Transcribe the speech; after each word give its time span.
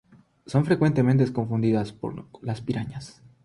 Son 0.47 0.65
frecuentemente 0.65 1.31
confundidas 1.31 1.91
con 1.93 2.27
las 2.41 2.61
Pirañas. 2.61 3.21